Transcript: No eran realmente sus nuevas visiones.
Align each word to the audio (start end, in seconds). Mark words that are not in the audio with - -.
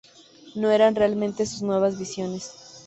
No 0.55 0.71
eran 0.71 0.95
realmente 0.95 1.45
sus 1.45 1.61
nuevas 1.61 1.99
visiones. 1.99 2.51